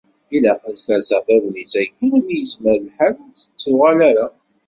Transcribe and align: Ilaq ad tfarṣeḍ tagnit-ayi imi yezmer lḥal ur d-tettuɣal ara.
Ilaq 0.35 0.61
ad 0.69 0.75
tfarṣeḍ 0.77 1.21
tagnit-ayi 1.27 1.89
imi 2.05 2.35
yezmer 2.39 2.77
lḥal 2.87 3.15
ur 3.23 3.31
d-tettuɣal 3.33 3.99
ara. 4.09 4.27